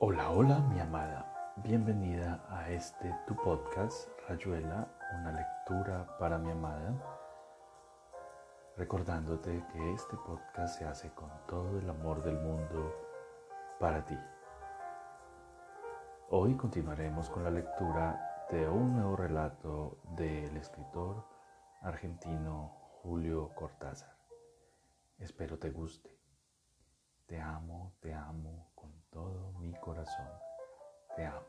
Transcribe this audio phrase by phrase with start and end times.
[0.00, 6.94] Hola, hola mi amada, bienvenida a este tu podcast Rayuela, una lectura para mi amada.
[8.76, 12.94] Recordándote que este podcast se hace con todo el amor del mundo
[13.80, 14.16] para ti.
[16.30, 21.24] Hoy continuaremos con la lectura de un nuevo relato del escritor
[21.82, 22.68] argentino
[23.02, 24.16] Julio Cortázar.
[25.18, 26.16] Espero te guste.
[27.26, 28.67] Te amo, te amo
[29.18, 30.28] todo mi corazón.
[31.16, 31.40] Te amo.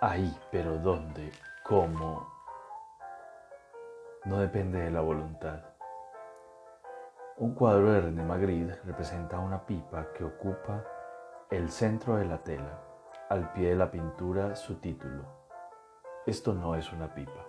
[0.00, 1.32] Ahí, pero ¿dónde?
[1.64, 2.28] ¿Cómo?
[4.24, 5.60] No depende de la voluntad.
[7.38, 10.84] Un cuadro de René Magritte representa una pipa que ocupa
[11.50, 12.80] el centro de la tela.
[13.28, 15.24] Al pie de la pintura su título.
[16.26, 17.44] Esto no es una pipa.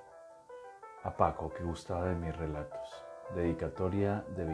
[1.03, 3.04] A Paco, que gustaba de mis relatos.
[3.33, 4.45] Dedicatoria de,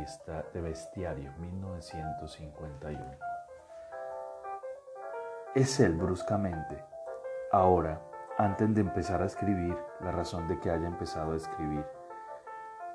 [0.61, 3.17] Bestiario, 1951.
[5.53, 6.83] Es él bruscamente.
[7.51, 8.01] Ahora,
[8.37, 11.85] antes de empezar a escribir, la razón de que haya empezado a escribir.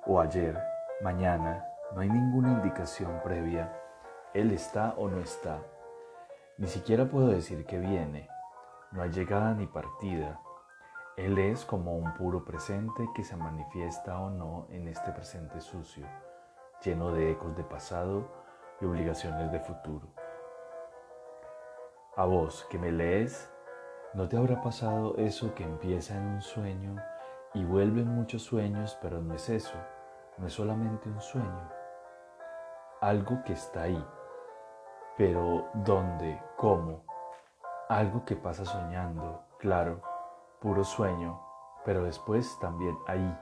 [0.07, 0.59] O ayer,
[1.03, 3.71] mañana, no hay ninguna indicación previa.
[4.33, 5.61] Él está o no está.
[6.59, 8.29] Ni siquiera puedo decir que viene.
[8.93, 10.41] No hay llegada ni partida.
[11.17, 16.07] Él es como un puro presente que se manifiesta o no en este presente sucio,
[16.85, 18.29] lleno de ecos de pasado
[18.83, 20.09] y obligaciones de futuro.
[22.17, 23.51] A vos que me lees,
[24.13, 27.03] ¿no te habrá pasado eso que empieza en un sueño
[27.55, 29.79] y vuelve en muchos sueños, pero no es eso,
[30.37, 31.71] no es solamente un sueño?
[33.01, 34.07] Algo que está ahí,
[35.17, 36.43] pero ¿dónde?
[36.59, 37.07] ¿Cómo?
[37.89, 40.16] Algo que pasa soñando, claro
[40.67, 41.41] puro sueño,
[41.85, 43.39] pero después también ahí,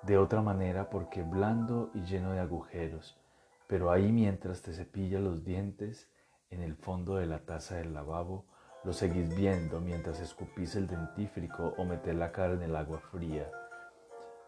[0.00, 3.20] de otra manera porque blando y lleno de agujeros,
[3.66, 6.10] pero ahí mientras te cepillas los dientes,
[6.48, 8.46] en el fondo de la taza del lavabo,
[8.82, 13.50] lo seguís viendo mientras escupís el dentífrico o metes la cara en el agua fría,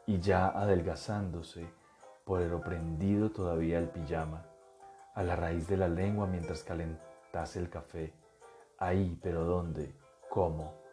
[0.06, 1.68] y ya adelgazándose
[2.24, 4.46] por el oprendido todavía el pijama,
[5.14, 8.14] a la raíz de la lengua mientras calentás el café,
[8.78, 9.94] ahí, pero ¿dónde?
[10.30, 10.85] ¿Cómo?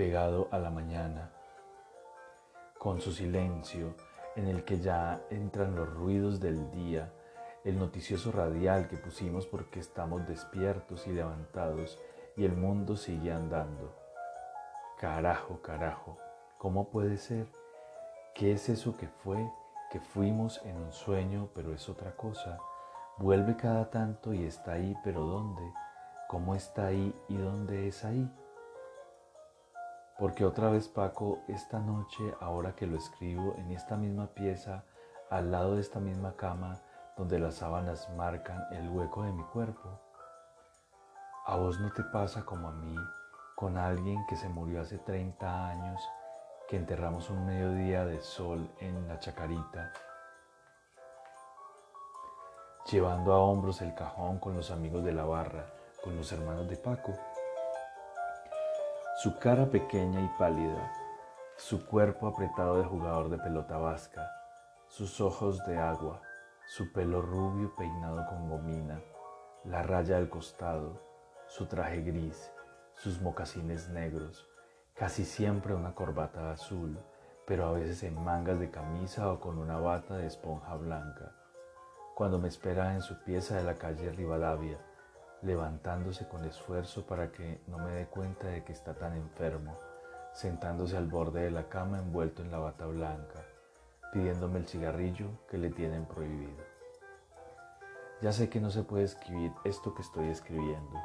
[0.00, 1.30] Pegado a la mañana,
[2.78, 3.94] con su silencio
[4.34, 7.12] en el que ya entran los ruidos del día,
[7.64, 12.00] el noticioso radial que pusimos porque estamos despiertos y levantados
[12.34, 13.94] y el mundo sigue andando.
[14.98, 16.16] Carajo, carajo,
[16.56, 17.46] ¿cómo puede ser?
[18.34, 19.52] ¿Qué es eso que fue,
[19.90, 22.58] que fuimos en un sueño, pero es otra cosa?
[23.18, 25.74] Vuelve cada tanto y está ahí, pero ¿dónde?
[26.26, 28.26] ¿Cómo está ahí y dónde es ahí?
[30.20, 34.84] Porque otra vez Paco, esta noche, ahora que lo escribo, en esta misma pieza,
[35.30, 36.78] al lado de esta misma cama,
[37.16, 39.98] donde las sábanas marcan el hueco de mi cuerpo.
[41.46, 42.94] ¿A vos no te pasa como a mí
[43.56, 46.06] con alguien que se murió hace 30 años,
[46.68, 49.90] que enterramos un mediodía de sol en la chacarita,
[52.92, 55.64] llevando a hombros el cajón con los amigos de la barra,
[56.04, 57.14] con los hermanos de Paco?
[59.22, 60.90] Su cara pequeña y pálida,
[61.54, 64.26] su cuerpo apretado de jugador de pelota vasca,
[64.88, 66.22] sus ojos de agua,
[66.66, 68.98] su pelo rubio peinado con gomina,
[69.64, 71.02] la raya del costado,
[71.46, 72.50] su traje gris,
[72.94, 74.48] sus mocasines negros,
[74.94, 76.98] casi siempre una corbata azul,
[77.46, 81.34] pero a veces en mangas de camisa o con una bata de esponja blanca.
[82.14, 84.78] Cuando me espera en su pieza de la calle Rivadavia,
[85.42, 89.76] levantándose con esfuerzo para que no me dé cuenta de que está tan enfermo,
[90.32, 93.44] sentándose al borde de la cama envuelto en la bata blanca,
[94.12, 96.62] pidiéndome el cigarrillo que le tienen prohibido.
[98.20, 100.98] Ya sé que no se puede escribir esto que estoy escribiendo.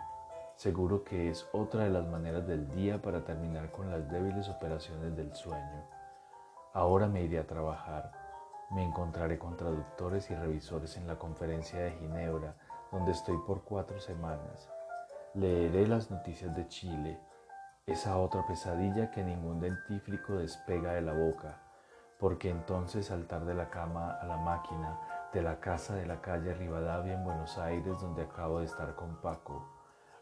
[0.56, 5.16] Seguro que es otra de las maneras del día para terminar con las débiles operaciones
[5.16, 5.86] del sueño.
[6.74, 8.12] Ahora me iré a trabajar.
[8.72, 12.56] Me encontraré con traductores y revisores en la conferencia de Ginebra
[12.92, 14.70] donde estoy por cuatro semanas.
[15.34, 17.20] Leeré las noticias de Chile,
[17.86, 21.62] esa otra pesadilla que ningún dentífrico despega de la boca,
[22.20, 25.00] porque entonces saltar de la cama a la máquina
[25.34, 29.18] de la casa de la calle Rivadavia en Buenos Aires donde acabo de estar con
[29.18, 29.68] Paco,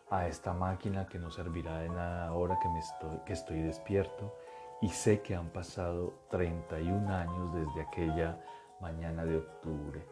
[0.09, 4.33] a esta máquina que no servirá de nada ahora que, me estoy, estoy despierto
[4.81, 8.39] y sé que han pasado 31 años desde aquella
[8.81, 10.05] mañana de octubre,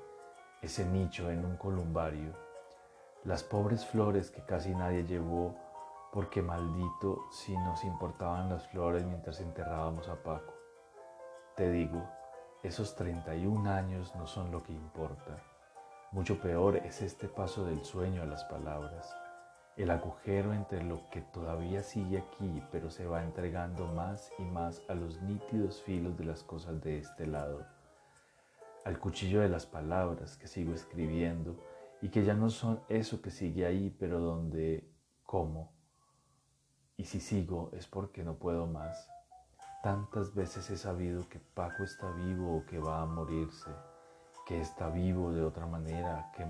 [0.62, 2.34] ese nicho en un columbario
[3.24, 5.56] las pobres flores que casi nadie llevó,
[6.12, 10.54] porque maldito si nos importaban las flores mientras enterrábamos a Paco.
[11.56, 12.04] Te digo,
[12.64, 15.38] esos 31 años no son lo que importa.
[16.12, 19.16] Mucho peor es este paso del sueño a las palabras,
[19.78, 24.82] el agujero entre lo que todavía sigue aquí, pero se va entregando más y más
[24.90, 27.66] a los nítidos filos de las cosas de este lado,
[28.86, 31.58] al cuchillo de las palabras que sigo escribiendo
[32.02, 34.90] y que ya no son eso que sigue ahí, pero donde,
[35.24, 35.72] ¿cómo?
[36.98, 39.10] Y si sigo es porque no puedo más.
[39.84, 43.72] Tantas veces he sabido que Paco está vivo o que va a morirse
[44.46, 46.46] que está vivo de otra manera, que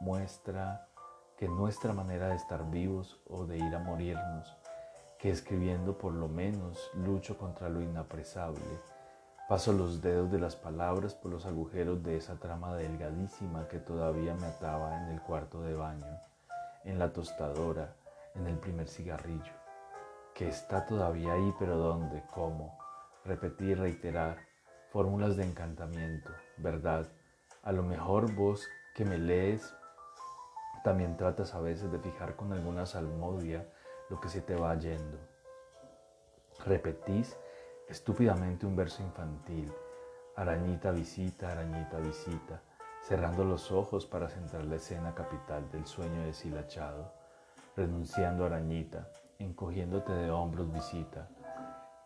[0.00, 0.88] muestra
[1.36, 4.56] que nuestra manera de estar vivos o de ir a morirnos,
[5.18, 8.60] que escribiendo por lo menos lucho contra lo inapresable,
[9.48, 14.34] paso los dedos de las palabras por los agujeros de esa trama delgadísima que todavía
[14.34, 16.18] me ataba en el cuarto de baño,
[16.84, 17.94] en la tostadora,
[18.34, 19.52] en el primer cigarrillo,
[20.34, 22.22] que está todavía ahí pero ¿dónde?
[22.32, 22.78] ¿Cómo?
[23.24, 24.38] Repetir, reiterar,
[24.90, 27.06] fórmulas de encantamiento, verdad.
[27.62, 29.74] A lo mejor vos que me lees
[30.82, 33.66] también tratas a veces de fijar con alguna salmodia
[34.10, 35.18] lo que se te va yendo.
[36.64, 37.36] Repetís
[37.92, 39.70] estúpidamente un verso infantil,
[40.36, 42.62] arañita visita, arañita visita,
[43.02, 47.12] cerrando los ojos para centrar la escena capital del sueño deshilachado,
[47.76, 49.08] renunciando arañita,
[49.38, 51.28] encogiéndote de hombros visita.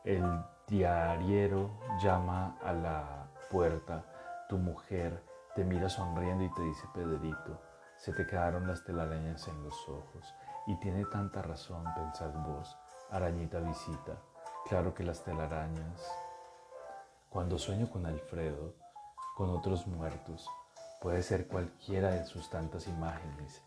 [0.05, 0.25] El
[0.67, 1.71] diariero
[2.03, 4.05] llama a la puerta,
[4.49, 5.23] tu mujer
[5.55, 7.61] te mira sonriendo y te dice Pedrito,
[7.97, 10.35] se te quedaron las telarañas en los ojos
[10.67, 12.77] y tiene tanta razón, pensad vos,
[13.13, 14.17] arañita visita,
[14.69, 16.03] claro que las telarañas.
[17.31, 18.75] Cuando sueño con Alfredo,
[19.37, 20.49] con otros muertos,
[21.01, 23.63] puede ser cualquiera de sus tantas imágenes,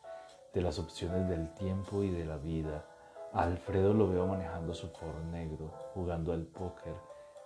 [0.53, 2.85] de las opciones del tiempo y de la vida,
[3.33, 6.95] Alfredo lo veo manejando su Ford negro, jugando al póker,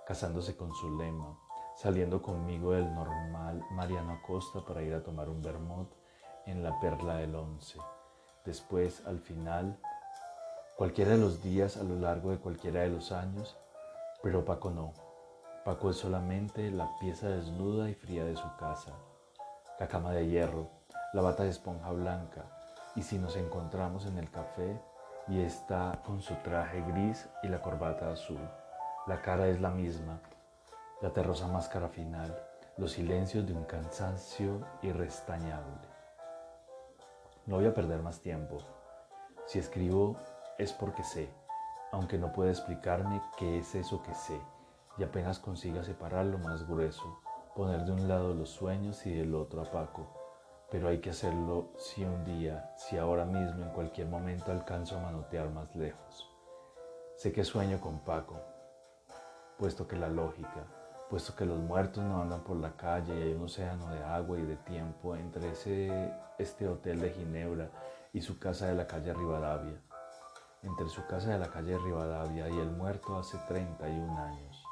[0.07, 1.37] casándose con su lema,
[1.75, 5.91] saliendo conmigo del normal Mariano Acosta para ir a tomar un vermut
[6.45, 7.77] en la Perla del Once.
[8.45, 9.79] Después, al final,
[10.83, 13.55] cualquiera de los días a lo largo de cualquiera de los años,
[14.21, 14.91] pero Paco no.
[15.63, 18.91] Paco es solamente la pieza desnuda y fría de su casa,
[19.79, 20.67] la cama de hierro,
[21.13, 22.43] la bata de esponja blanca,
[22.97, 24.77] y si nos encontramos en el café,
[25.29, 28.41] y está con su traje gris y la corbata azul.
[29.07, 30.19] La cara es la misma,
[31.01, 32.37] la terrosa máscara final,
[32.75, 35.87] los silencios de un cansancio irrestañable.
[37.45, 38.57] No voy a perder más tiempo.
[39.45, 40.17] Si escribo
[40.57, 41.29] es porque sé,
[41.91, 44.39] aunque no pueda explicarme qué es eso que sé,
[44.97, 47.19] y apenas consiga separar lo más grueso,
[47.55, 50.23] poner de un lado los sueños y del otro a Paco
[50.73, 55.03] pero hay que hacerlo si un día, si ahora mismo, en cualquier momento alcanzo a
[55.03, 56.27] manotear más lejos.
[57.15, 58.41] Sé que sueño con Paco,
[59.59, 60.65] puesto que la lógica,
[61.11, 64.39] puesto que los muertos no andan por la calle y hay un océano de agua
[64.39, 67.69] y de tiempo entre ese, este hotel de Ginebra
[68.11, 69.79] y su casa de la calle Rivadavia,
[70.63, 74.63] entre su casa de la calle Rivadavia y el muerto hace 31 años.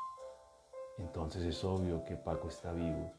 [0.97, 3.11] Entonces es obvio que Paco está vivo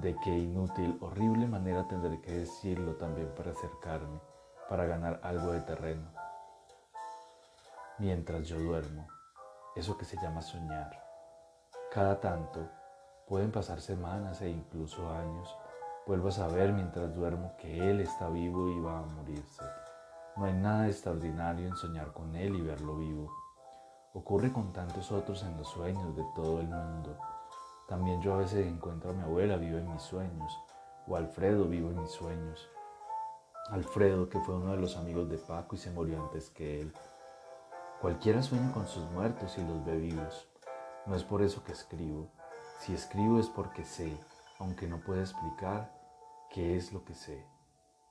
[0.00, 4.20] de qué inútil, horrible manera tendré que decirlo también para acercarme,
[4.68, 6.06] para ganar algo de terreno.
[7.98, 9.08] Mientras yo duermo,
[9.74, 11.02] eso que se llama soñar.
[11.90, 12.68] Cada tanto,
[13.26, 15.56] pueden pasar semanas e incluso años,
[16.06, 19.64] vuelvo a saber mientras duermo que Él está vivo y va a morirse.
[20.36, 23.32] No hay nada extraordinario en soñar con Él y verlo vivo.
[24.14, 27.16] Ocurre con tantos otros en los sueños de todo el mundo
[27.86, 30.58] también yo a veces encuentro a mi abuela vivo en mis sueños,
[31.06, 32.68] o Alfredo vivo en mis sueños.
[33.70, 36.92] Alfredo, que fue uno de los amigos de Paco y se murió antes que él.
[38.00, 40.48] Cualquiera sueña con sus muertos y los ve vivos.
[41.06, 42.28] No es por eso que escribo.
[42.80, 44.16] Si escribo es porque sé,
[44.58, 45.92] aunque no pueda explicar
[46.50, 47.46] qué es lo que sé.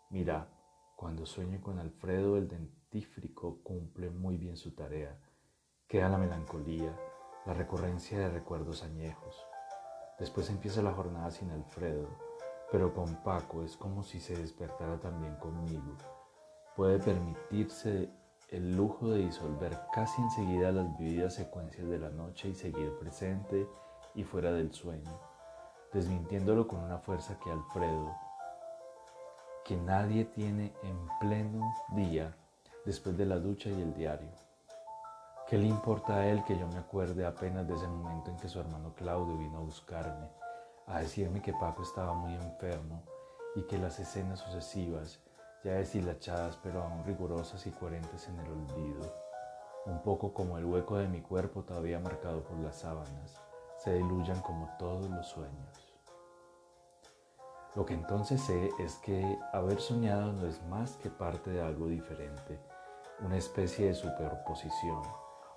[0.09, 0.47] Mira,
[0.95, 5.19] cuando sueño con Alfredo, el dentífrico cumple muy bien su tarea.
[5.87, 6.97] Queda la melancolía,
[7.45, 9.35] la recurrencia de recuerdos añejos.
[10.17, 12.07] Después empieza la jornada sin Alfredo,
[12.71, 15.97] pero con Paco es como si se despertara también conmigo.
[16.77, 18.09] Puede permitirse
[18.49, 23.67] el lujo de disolver casi enseguida las vividas secuencias de la noche y seguir presente
[24.13, 25.19] y fuera del sueño,
[25.91, 28.15] desmintiéndolo con una fuerza que Alfredo,
[29.65, 32.35] que nadie tiene en pleno día
[32.85, 34.29] después de la ducha y el diario.
[35.47, 38.47] ¿Qué le importa a él que yo me acuerde apenas de ese momento en que
[38.47, 40.29] su hermano Claudio vino a buscarme,
[40.85, 43.01] a decirme que Paco estaba muy enfermo
[43.55, 45.19] y que las escenas sucesivas,
[45.63, 49.01] ya deshilachadas pero aún rigurosas y coherentes en el olvido,
[49.87, 53.41] un poco como el hueco de mi cuerpo todavía marcado por las sábanas,
[53.79, 55.84] se diluyan como todos los sueños?
[57.75, 61.87] Lo que entonces sé es que haber soñado no es más que parte de algo
[61.87, 62.57] diferente,
[63.19, 65.01] una especie de superposición,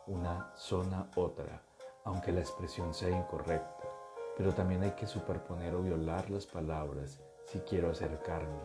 [0.09, 1.63] una zona otra,
[2.05, 3.85] aunque la expresión sea incorrecta,
[4.37, 8.63] pero también hay que superponer o violar las palabras si quiero acercarme,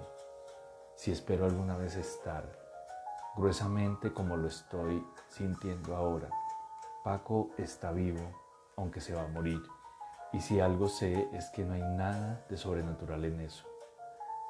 [0.96, 2.52] si espero alguna vez estar,
[3.36, 6.30] gruesamente como lo estoy sintiendo ahora.
[7.04, 8.32] Paco está vivo,
[8.78, 9.62] aunque se va a morir,
[10.34, 13.66] y si algo sé es que no hay nada de sobrenatural en eso.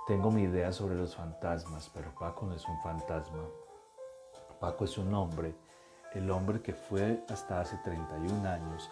[0.07, 3.43] Tengo mi idea sobre los fantasmas, pero Paco no es un fantasma.
[4.59, 5.53] Paco es un hombre,
[6.13, 8.89] el hombre que fue hasta hace 31 años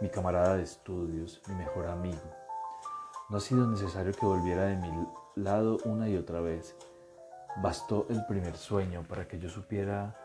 [0.00, 2.20] mi camarada de estudios, mi mejor amigo.
[3.28, 4.90] No ha sido necesario que volviera de mi
[5.36, 6.74] lado una y otra vez.
[7.58, 10.16] Bastó el primer sueño para que yo supiera,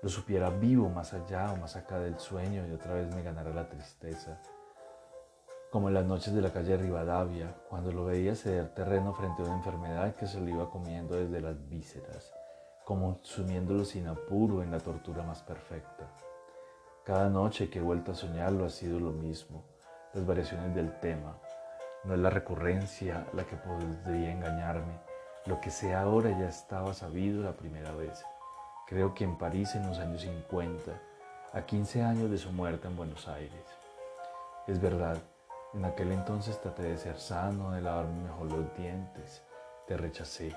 [0.00, 3.50] lo supiera vivo más allá o más acá del sueño y otra vez me ganara
[3.50, 4.40] la tristeza.
[5.76, 9.44] Como en las noches de la calle Rivadavia, cuando lo veía ceder terreno frente a
[9.44, 12.32] una enfermedad que se lo iba comiendo desde las vísceras,
[12.82, 16.08] como sumiéndolo sin apuro en la tortura más perfecta.
[17.04, 19.64] Cada noche que he vuelto a soñarlo ha sido lo mismo,
[20.14, 21.36] las variaciones del tema.
[22.04, 24.98] No es la recurrencia la que podría engañarme.
[25.44, 28.24] Lo que sé ahora ya estaba sabido la primera vez.
[28.86, 30.90] Creo que en París en los años 50,
[31.52, 33.66] a 15 años de su muerte en Buenos Aires.
[34.66, 35.18] Es verdad,
[35.74, 39.42] en aquel entonces traté de ser sano, de lavarme mejor los dientes.
[39.86, 40.54] Te rechacé.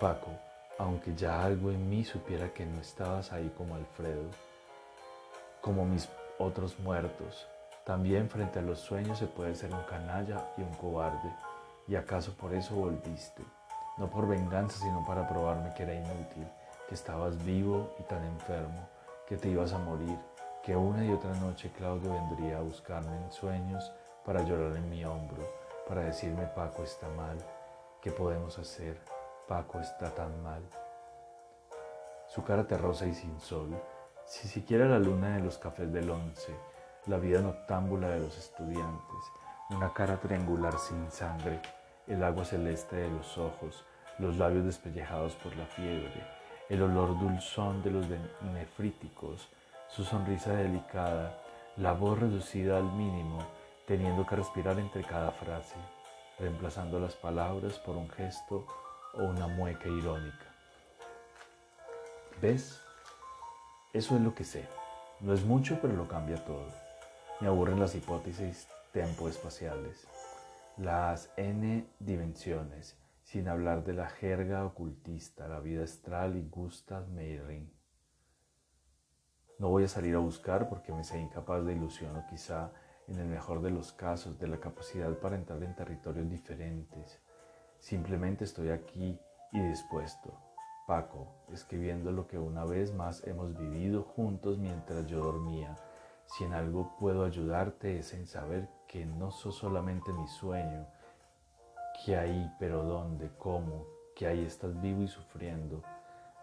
[0.00, 0.30] Paco,
[0.78, 4.30] aunque ya algo en mí supiera que no estabas ahí como Alfredo,
[5.60, 7.46] como mis otros muertos.
[7.84, 11.32] También frente a los sueños se puede ser un canalla y un cobarde.
[11.88, 13.42] ¿Y acaso por eso volviste?
[13.98, 16.46] No por venganza, sino para probarme que era inútil,
[16.88, 18.88] que estabas vivo y tan enfermo,
[19.26, 20.16] que te ibas a morir,
[20.62, 23.92] que una y otra noche Claudio vendría a buscarme en sueños
[24.24, 25.42] para llorar en mi hombro,
[25.88, 27.38] para decirme Paco está mal,
[28.00, 28.98] ¿qué podemos hacer?
[29.48, 30.62] Paco está tan mal.
[32.28, 33.70] Su cara terrosa y sin sol,
[34.24, 36.54] si siquiera la luna de los cafés del once,
[37.06, 39.18] la vida noctámbula de los estudiantes,
[39.70, 41.60] una cara triangular sin sangre,
[42.06, 43.84] el agua celeste de los ojos,
[44.18, 46.24] los labios despellejados por la fiebre,
[46.68, 48.06] el olor dulzón de los
[48.54, 49.48] nefríticos,
[49.88, 51.38] su sonrisa delicada,
[51.76, 53.38] la voz reducida al mínimo,
[53.86, 55.76] teniendo que respirar entre cada frase,
[56.38, 58.66] reemplazando las palabras por un gesto
[59.14, 60.46] o una mueca irónica.
[62.40, 62.80] ¿Ves?
[63.92, 64.66] Eso es lo que sé.
[65.20, 66.66] No es mucho, pero lo cambia todo.
[67.40, 70.06] Me aburren las hipótesis tempoespaciales,
[70.76, 77.72] las n dimensiones, sin hablar de la jerga ocultista, la vida astral y Gustav Meiring.
[79.58, 82.72] No voy a salir a buscar porque me sé incapaz de ilusión o quizá,
[83.12, 87.20] en el mejor de los casos, de la capacidad para entrar en territorios diferentes.
[87.78, 89.18] Simplemente estoy aquí
[89.52, 90.32] y dispuesto
[90.86, 95.76] Paco, escribiendo lo que una vez más hemos vivido juntos mientras yo dormía.
[96.26, 100.86] Si en algo puedo ayudarte es en saber que no sos solamente mi sueño,
[102.04, 105.82] que ahí, pero dónde, cómo, que ahí estás vivo y sufriendo.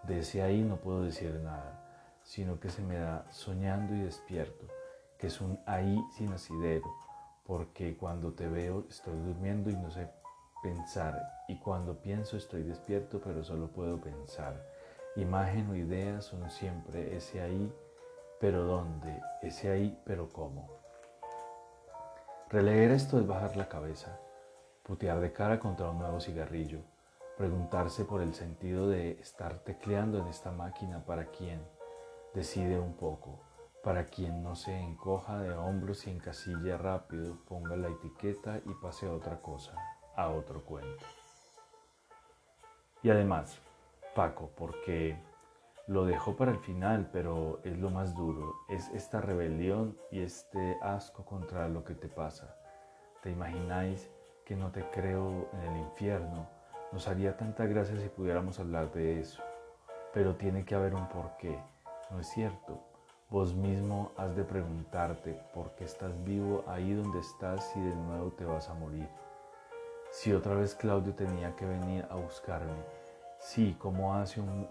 [0.04, 4.68] De ese ahí no puedo decir nada, sino que se me da soñando y despierto,
[5.20, 6.88] que es un ahí sin asidero,
[7.46, 10.10] porque cuando te veo estoy durmiendo y no sé
[10.64, 14.66] pensar y cuando pienso estoy despierto pero solo puedo pensar.
[15.16, 17.74] Imagen o idea son siempre ese ahí,
[18.40, 19.22] pero ¿dónde?
[19.42, 20.70] Ese ahí, pero ¿cómo?
[22.50, 24.20] Releer esto es bajar la cabeza,
[24.84, 26.80] putear de cara contra un nuevo cigarrillo,
[27.38, 31.62] preguntarse por el sentido de estar tecleando en esta máquina para quien
[32.34, 33.40] decide un poco,
[33.84, 39.08] para quien no se encoja de hombros y encasilla rápido, ponga la etiqueta y pase
[39.08, 39.74] a otra cosa
[40.20, 41.06] a otro cuento.
[43.02, 43.58] Y además,
[44.14, 45.18] Paco, porque
[45.88, 50.78] lo dejó para el final, pero es lo más duro, es esta rebelión y este
[50.82, 52.58] asco contra lo que te pasa.
[53.24, 54.10] ¿Te imagináis
[54.46, 56.50] que no te creo en el infierno?
[56.92, 59.42] Nos haría tanta gracia si pudiéramos hablar de eso,
[60.14, 61.58] pero tiene que haber un porqué,
[62.12, 62.89] ¿no es cierto?
[63.32, 68.32] Vos mismo has de preguntarte por qué estás vivo ahí donde estás y de nuevo
[68.32, 69.08] te vas a morir.
[70.10, 72.84] Si otra vez Claudio tenía que venir a buscarme.
[73.38, 74.68] Sí, como hace un,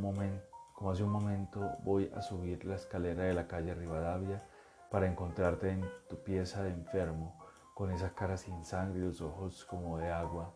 [0.00, 0.42] momento,
[0.74, 4.42] como hace un momento voy a subir la escalera de la calle Rivadavia
[4.90, 7.38] para encontrarte en tu pieza de enfermo,
[7.74, 10.54] con esa cara sin sangre y los ojos como de agua,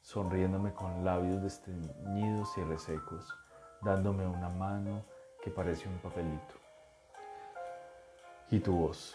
[0.00, 3.28] sonriéndome con labios desteñidos y resecos,
[3.82, 5.04] dándome una mano
[5.42, 6.67] que parece un papelito.
[8.50, 9.14] Y tu voz,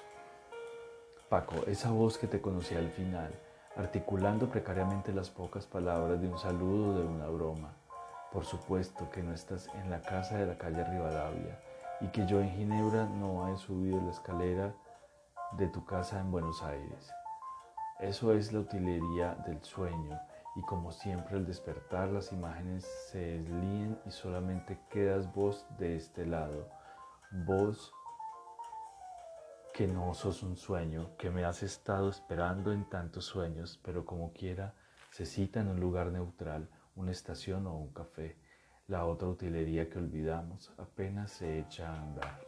[1.28, 3.34] Paco, esa voz que te conocí al final,
[3.75, 7.74] articulando precariamente las pocas palabras de un saludo o de una broma.
[8.32, 11.60] Por supuesto que no estás en la casa de la calle Rivadavia
[12.00, 14.75] y que yo en Ginebra no he subido la escalera
[15.54, 17.12] de tu casa en Buenos Aires.
[18.02, 20.20] Eso es la utilería del sueño
[20.56, 26.24] y como siempre al despertar las imágenes se deslíen y solamente quedas vos de este
[26.28, 26.70] lado,
[27.48, 27.92] vos
[29.74, 34.32] que no sos un sueño, que me has estado esperando en tantos sueños, pero como
[34.32, 34.75] quiera,
[35.10, 38.38] se cita en un lugar neutral, una estación o un café.
[38.86, 42.39] La otra utilería que olvidamos apenas se echa a andar.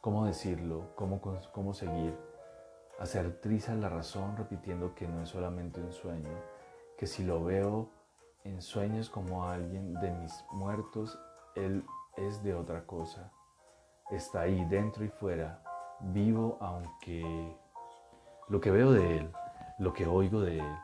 [0.00, 0.96] ¿Cómo decirlo?
[0.96, 1.20] ¿Cómo,
[1.52, 2.16] cómo seguir?
[2.98, 6.42] Hacer triza la razón repitiendo que no es solamente un sueño,
[6.98, 7.88] que si lo veo
[8.42, 11.16] en sueños como alguien de mis muertos,
[11.54, 11.84] él
[12.16, 13.32] es de otra cosa.
[14.10, 15.62] Está ahí dentro y fuera,
[16.00, 17.56] vivo aunque
[18.48, 19.30] lo que veo de él,
[19.78, 20.76] lo que oigo de él,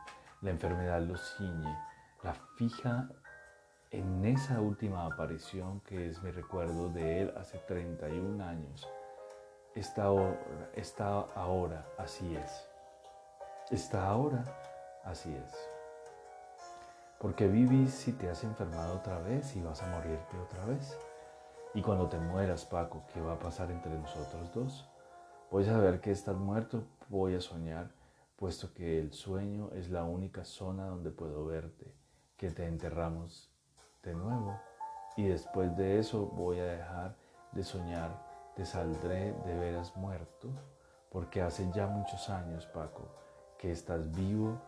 [0.43, 1.77] la enfermedad lo ciñe,
[2.23, 3.09] la fija
[3.91, 8.89] en esa última aparición que es mi recuerdo de él hace 31 años.
[9.75, 10.39] Está ahora,
[10.75, 12.67] está ahora, así es.
[13.71, 14.45] Está ahora,
[15.05, 15.71] así es.
[17.19, 20.99] Porque vivís si te has enfermado otra vez y vas a morirte otra vez.
[21.75, 24.89] Y cuando te mueras, Paco, ¿qué va a pasar entre nosotros dos?
[25.49, 27.93] Voy a saber que estás muerto, voy a soñar,
[28.35, 31.95] puesto que el sueño es la única zona donde puedo verte,
[32.37, 33.49] que te enterramos
[34.03, 34.59] de nuevo.
[35.17, 37.17] Y después de eso voy a dejar
[37.53, 38.11] de soñar,
[38.57, 40.49] te saldré de veras muerto,
[41.11, 43.09] porque hace ya muchos años, Paco,
[43.57, 44.61] que estás vivo,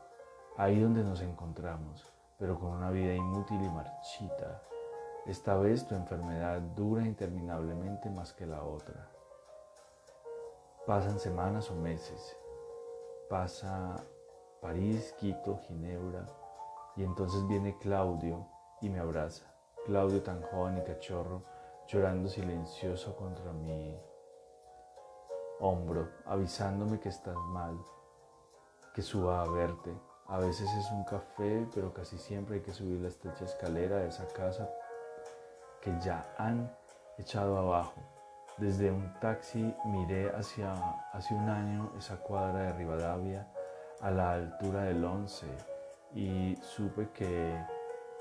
[0.57, 2.07] ahí donde nos encontramos,
[2.39, 4.63] pero con una vida inútil y marchita.
[5.27, 9.18] Esta vez tu enfermedad dura interminablemente más que la otra.
[10.89, 12.35] Pasan semanas o meses.
[13.29, 14.03] Pasa
[14.63, 16.25] París, Quito, Ginebra.
[16.97, 18.47] Y entonces viene Claudio
[18.81, 19.45] y me abraza.
[19.85, 21.43] Claudio tan joven y cachorro,
[21.89, 24.01] llorando silencioso contra mi
[25.61, 27.79] hombro, avisándome que estás mal,
[28.95, 29.95] que suba a verte.
[30.29, 34.09] A veces es un café, pero casi siempre hay que subir la estrecha escalera de
[34.09, 34.71] esa casa
[35.83, 36.75] que ya han
[37.19, 38.18] echado abajo
[38.59, 40.73] desde un taxi miré hacia
[41.13, 43.47] hace un año esa cuadra de Rivadavia
[44.01, 45.47] a la altura del 11
[46.15, 47.57] y supe que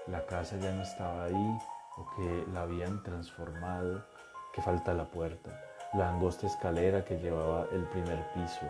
[0.08, 1.58] la casa ya no estaba ahí
[1.98, 4.06] o que la habían transformado,
[4.54, 5.60] que falta la puerta,
[5.94, 8.68] la angosta escalera que llevaba el primer piso,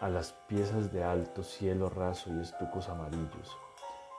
[0.00, 3.56] a las piezas de alto cielo raso y estucos amarillos.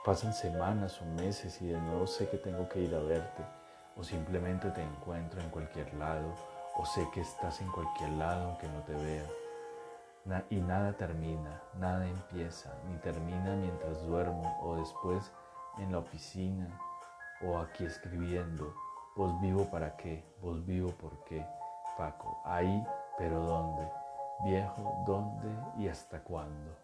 [0.06, 3.62] Pasan semanas o meses y de nuevo sé que tengo que ir a verte
[3.95, 6.34] o simplemente te encuentro en cualquier lado
[6.75, 10.43] o sé que estás en cualquier lado aunque no te vea.
[10.49, 15.32] y nada termina, nada empieza, ni termina mientras duermo o después
[15.77, 16.67] en la oficina
[17.41, 18.73] o aquí escribiendo.
[19.15, 21.45] Vos vivo para qué, vos vivo por qué,
[21.97, 22.41] Paco.
[22.45, 22.84] Ahí,
[23.17, 23.88] pero ¿dónde?
[24.43, 26.75] Viejo, ¿dónde y hasta cuándo?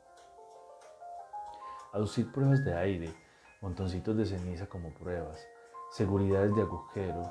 [1.91, 3.13] Aducir pruebas de aire,
[3.62, 5.43] montoncitos de ceniza como pruebas
[5.89, 7.23] seguridades de agujero,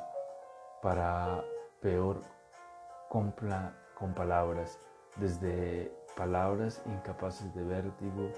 [0.82, 1.44] para
[1.80, 2.20] peor
[3.08, 3.34] con,
[3.94, 4.78] con palabras,
[5.16, 8.30] desde palabras incapaces de vértigo,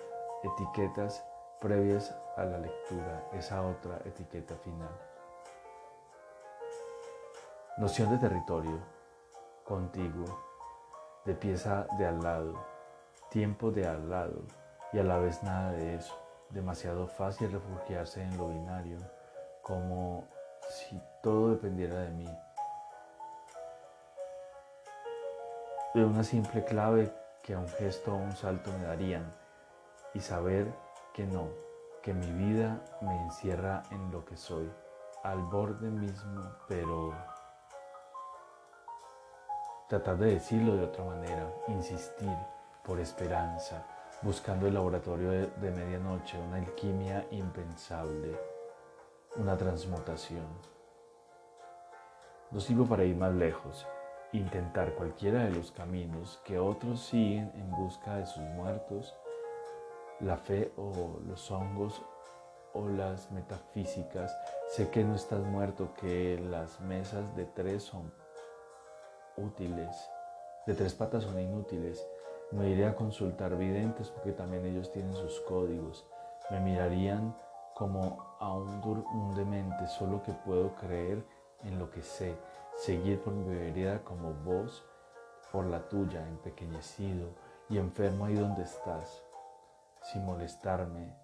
[0.43, 1.25] etiquetas
[1.61, 4.91] previas a la lectura, esa otra etiqueta final.
[7.79, 8.79] Noción de territorio,
[9.65, 10.27] contiguo,
[11.25, 12.55] de pieza de al lado,
[13.31, 14.43] tiempo de al lado
[14.93, 16.15] y a la vez nada de eso,
[16.51, 18.99] demasiado fácil refugiarse en lo binario
[19.71, 20.25] como
[20.69, 22.39] si todo dependiera de mí.
[25.95, 29.33] De una simple clave que a un gesto o un salto me darían
[30.13, 30.67] y saber
[31.15, 31.51] que no,
[32.03, 34.69] que mi vida me encierra en lo que soy,
[35.23, 37.15] al borde mismo, pero
[39.89, 42.37] tratar de decirlo de otra manera, insistir
[42.83, 43.85] por esperanza,
[44.23, 48.50] buscando el laboratorio de, de medianoche, una alquimia impensable
[49.37, 50.47] una transmutación.
[52.51, 53.87] No sigo para ir más lejos,
[54.33, 59.15] intentar cualquiera de los caminos que otros siguen en busca de sus muertos,
[60.19, 62.03] la fe o los hongos
[62.73, 64.37] o las metafísicas.
[64.69, 68.13] Sé que no estás muerto, que las mesas de tres son
[69.37, 70.11] útiles,
[70.67, 72.05] de tres patas son inútiles.
[72.51, 76.05] No iré a consultar videntes porque también ellos tienen sus códigos.
[76.51, 77.37] Me mirarían
[77.81, 81.25] como a un, demente, solo que puedo creer
[81.63, 82.37] en lo que sé,
[82.77, 84.85] seguir por mi vereda como vos
[85.51, 87.31] por la tuya, empequeñecido
[87.71, 89.25] y enfermo ahí donde estás.
[90.03, 91.17] sin molestarme,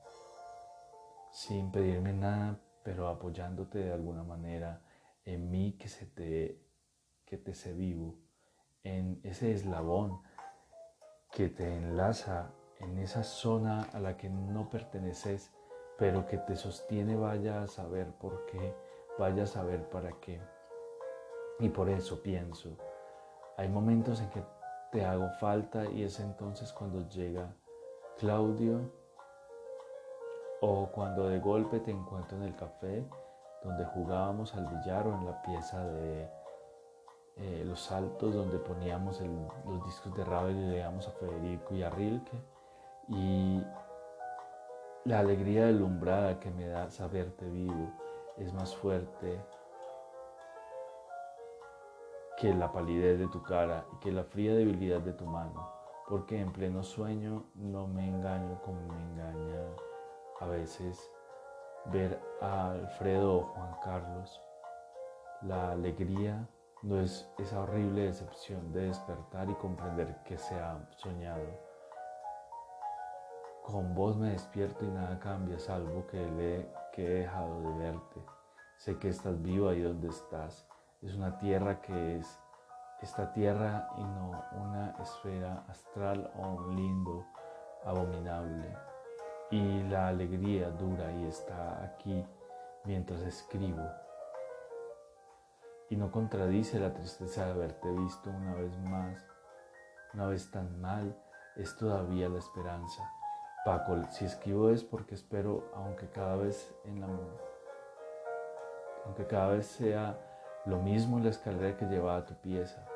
[1.31, 4.81] sin pedirme nada, pero apoyándote de alguna manera
[5.27, 6.59] en mí que, se te,
[7.27, 8.15] que te sé vivo,
[8.83, 10.23] en ese eslabón
[11.33, 15.53] que te enlaza en esa zona a la que no perteneces,
[15.99, 18.75] pero que te sostiene, vaya a saber por qué,
[19.19, 20.41] vaya a saber para qué.
[21.59, 22.77] Y por eso pienso,
[23.57, 24.43] hay momentos en que
[24.93, 27.55] te hago falta y es entonces cuando llega
[28.19, 28.81] Claudio
[30.61, 33.05] o cuando de golpe te encuentro en el café
[33.63, 36.31] donde jugábamos al billar o en la pieza de
[37.37, 41.91] eh, los saltos donde poníamos los discos de Ravel y leíamos a Federico y a
[41.91, 42.37] Rilke
[43.09, 43.63] y
[45.07, 47.93] la alegría delumbrada que me da saberte vivo
[48.39, 49.41] es más fuerte
[52.37, 55.71] que la palidez de tu cara y que la fría debilidad de tu mano,
[56.09, 59.61] porque en pleno sueño no me engaño como me engaña
[60.41, 61.01] a veces
[61.93, 64.43] ver a Alfredo o Juan Carlos.
[65.43, 66.49] La alegría
[66.83, 71.66] no es esa horrible decepción de despertar y comprender que se ha soñado.
[73.67, 76.23] Con vos me despierto y nada cambia, salvo que,
[76.97, 78.23] he dejado de verte.
[78.77, 80.69] Sé que estás vivo ahí donde estás.
[81.03, 82.39] Es una tierra que es
[83.03, 87.27] esta tierra y no una esfera astral o un lindo
[87.85, 88.73] abominable
[89.51, 92.25] y la alegría dura y está aquí
[92.85, 93.83] mientras escribo.
[95.91, 99.27] Y no contradice la tristeza de haberte visto una vez más,
[100.15, 101.21] una vez tan mal,
[101.57, 103.16] es todavía la esperanza.
[103.67, 107.09] Paco, si escribo es porque espero, aunque cada vez en la
[109.05, 110.17] aunque cada vez sea
[110.67, 112.87] lo mismo la escalera que lleva a tu pieza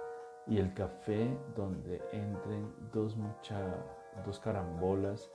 [0.46, 3.58] y el café donde entren dos mucha,
[4.24, 5.28] dos carambolas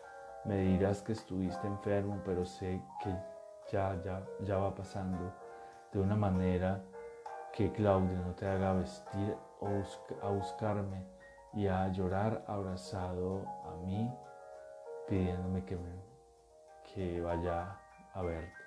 [0.45, 3.13] me dirás que estuviste enfermo, pero sé que
[3.69, 5.34] ya, ya, ya va pasando
[5.91, 6.82] de una manera
[7.52, 9.36] que Claudio no te haga vestir
[10.21, 11.06] a buscarme
[11.52, 14.10] y a llorar abrazado a mí,
[15.08, 15.91] pidiéndome que, me,
[16.84, 17.80] que vaya
[18.13, 18.65] a verte.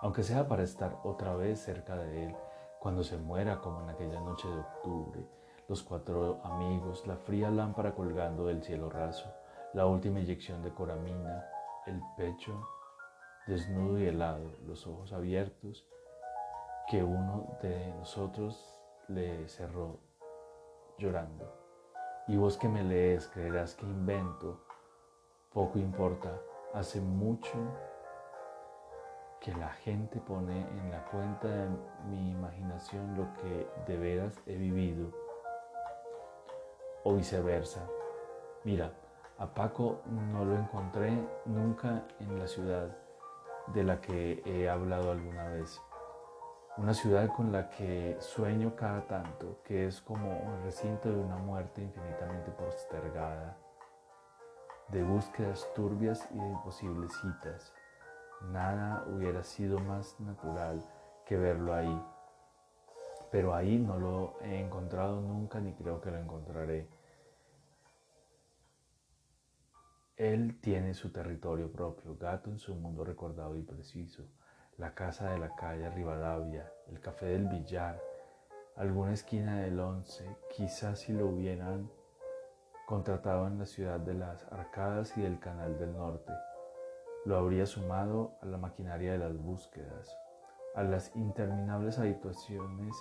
[0.00, 2.36] Aunque sea para estar otra vez cerca de él,
[2.78, 5.26] cuando se muera como en aquella noche de octubre,
[5.66, 9.34] los cuatro amigos, la fría lámpara colgando del cielo raso,
[9.74, 11.44] la última inyección de coramina,
[11.86, 12.66] el pecho
[13.48, 15.84] desnudo y helado, los ojos abiertos,
[16.88, 18.77] que uno de nosotros
[19.08, 19.98] le cerró
[20.98, 21.52] llorando.
[22.26, 24.60] Y vos que me lees creerás que invento,
[25.52, 26.40] poco importa,
[26.74, 27.56] hace mucho
[29.40, 31.68] que la gente pone en la cuenta de
[32.10, 35.10] mi imaginación lo que de veras he vivido
[37.04, 37.88] o viceversa.
[38.64, 38.92] Mira,
[39.38, 41.12] a Paco no lo encontré
[41.46, 42.96] nunca en la ciudad
[43.68, 45.80] de la que he hablado alguna vez.
[46.78, 51.36] Una ciudad con la que sueño cada tanto, que es como un recinto de una
[51.36, 53.56] muerte infinitamente postergada,
[54.86, 57.74] de búsquedas turbias y de imposibles citas.
[58.52, 60.80] Nada hubiera sido más natural
[61.26, 62.00] que verlo ahí.
[63.32, 66.88] Pero ahí no lo he encontrado nunca ni creo que lo encontraré.
[70.16, 74.22] Él tiene su territorio propio, gato en su mundo recordado y preciso,
[74.78, 78.00] la casa de la calle Rivadavia, el café del billar,
[78.76, 80.24] alguna esquina del once,
[80.56, 81.90] quizás si lo hubieran
[82.86, 86.32] contratado en la ciudad de las Arcadas y del Canal del Norte,
[87.24, 90.16] lo habría sumado a la maquinaria de las búsquedas,
[90.76, 92.94] a las interminables habitaciones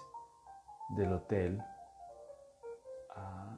[0.97, 1.61] del hotel,
[3.15, 3.55] a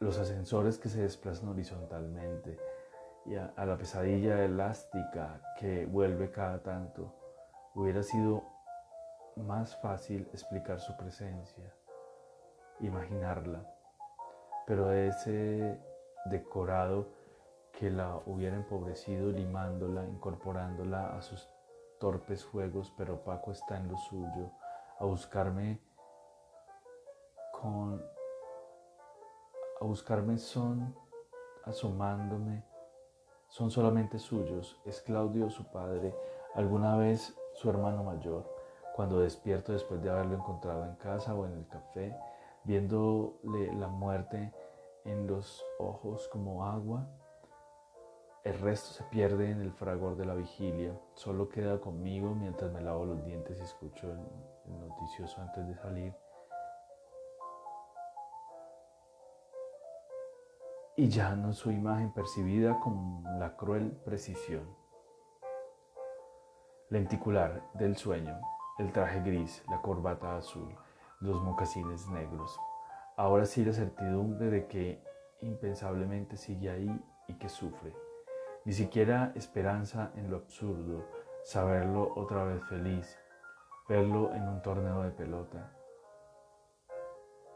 [0.00, 2.67] los ascensores que se desplazan horizontalmente
[3.36, 7.14] a, la pesadilla elástica que vuelve cada tanto,
[7.74, 8.42] hubiera sido
[9.36, 11.72] más fácil explicar su presencia,
[12.80, 13.64] imaginarla,
[14.66, 15.80] pero ese
[16.26, 17.08] decorado
[17.72, 21.48] que la hubiera empobrecido limándola, incorporándola a sus
[22.00, 24.50] torpes juegos, pero Paco está en lo suyo,
[24.98, 25.80] a buscarme
[27.52, 28.02] con
[29.80, 30.94] a buscarme son
[31.64, 32.64] asomándome,
[33.48, 36.14] son solamente suyos, es Claudio su padre,
[36.54, 38.44] alguna vez su hermano mayor,
[38.94, 42.16] cuando despierto después de haberlo encontrado en casa o en el café,
[42.64, 44.52] viéndole la muerte
[45.04, 47.06] en los ojos como agua,
[48.44, 52.80] el resto se pierde en el fragor de la vigilia, solo queda conmigo mientras me
[52.80, 56.14] lavo los dientes y escucho el, noticioso antes de salir.
[60.98, 64.64] Y ya no su imagen percibida con la cruel precisión.
[66.90, 68.36] Lenticular del sueño,
[68.80, 70.74] el traje gris, la corbata azul,
[71.20, 72.58] los mocasines negros.
[73.16, 75.00] Ahora sí la certidumbre de que
[75.40, 77.94] impensablemente sigue ahí y que sufre.
[78.64, 81.06] Ni siquiera esperanza en lo absurdo,
[81.44, 83.16] saberlo otra vez feliz,
[83.88, 85.77] verlo en un torneo de pelota,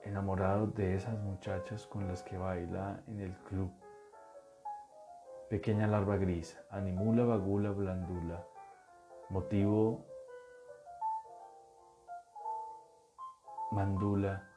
[0.05, 3.71] enamorado de esas muchachas con las que baila en el club.
[5.49, 8.45] Pequeña larva gris, animula, bagula, blandula,
[9.29, 10.05] motivo
[13.71, 14.49] mandula,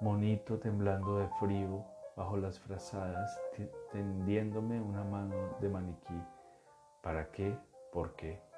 [0.00, 1.84] monito temblando de frío
[2.16, 3.40] bajo las frazadas,
[3.90, 6.22] tendiéndome una mano de maniquí.
[7.02, 7.56] ¿Para qué?
[7.92, 8.53] ¿Por qué?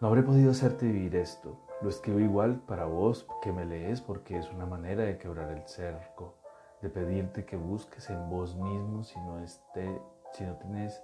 [0.00, 1.56] No habré podido hacerte vivir esto.
[1.82, 5.66] Lo escribo igual para vos que me lees porque es una manera de quebrar el
[5.66, 6.36] cerco,
[6.80, 10.00] de pedirte que busques en vos mismo si no, esté,
[10.34, 11.02] si no tenés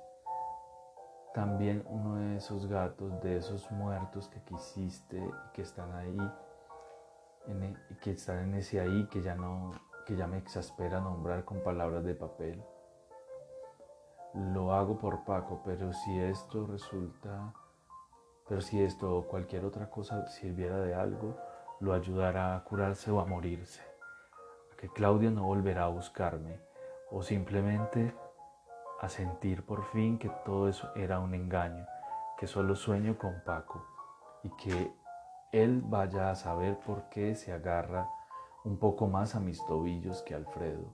[1.34, 6.32] también uno de esos gatos, de esos muertos que quisiste y que están ahí,
[7.48, 9.72] e, que están en ese ahí que ya no,
[10.06, 12.62] que ya me exaspera nombrar con palabras de papel.
[14.34, 17.52] Lo hago por Paco, pero si esto resulta
[18.48, 21.36] pero si esto o cualquier otra cosa sirviera de algo,
[21.80, 23.82] lo ayudará a curarse o a morirse,
[24.76, 26.58] que Claudia no volverá a buscarme,
[27.10, 28.14] o simplemente
[29.00, 31.86] a sentir por fin que todo eso era un engaño,
[32.38, 33.84] que solo sueño con Paco
[34.42, 34.92] y que
[35.52, 38.08] él vaya a saber por qué se agarra
[38.64, 40.92] un poco más a mis tobillos que Alfredo,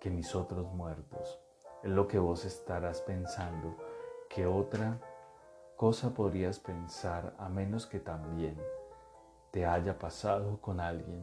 [0.00, 1.40] que mis otros muertos.
[1.82, 3.76] Es lo que vos estarás pensando,
[4.28, 5.00] que otra
[5.76, 8.56] cosa podrías pensar a menos que también
[9.50, 11.22] te haya pasado con alguien.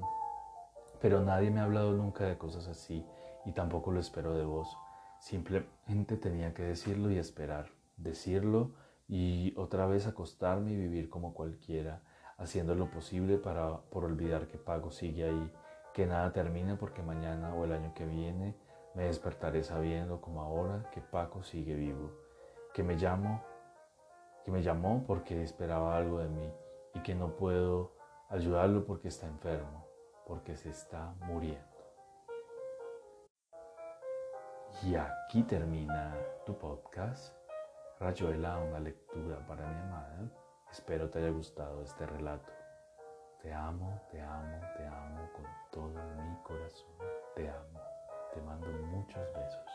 [1.02, 3.04] Pero nadie me ha hablado nunca de cosas así
[3.46, 4.78] y tampoco lo espero de vos.
[5.20, 8.72] Simplemente tenía que decirlo y esperar, decirlo
[9.08, 12.04] y otra vez acostarme y vivir como cualquiera,
[12.38, 15.52] haciendo lo posible para por olvidar que Pago sigue ahí,
[15.94, 18.56] que nada termine porque mañana o el año que viene
[18.94, 22.12] me despertaré sabiendo como ahora que Paco sigue vivo,
[22.74, 23.42] que me llamo
[24.44, 26.54] que me llamó porque esperaba algo de mí
[26.94, 27.94] y que no puedo
[28.30, 29.88] ayudarlo porque está enfermo,
[30.28, 31.74] porque se está muriendo.
[34.84, 37.34] Y aquí termina tu podcast,
[38.00, 40.30] Rayuela, una lectura para mi amada.
[40.70, 42.52] Espero te haya gustado este relato.
[43.42, 46.96] Te amo, te amo, te amo con todo mi corazón.
[47.36, 47.80] Te amo.
[48.34, 49.73] Te mando muchos besos.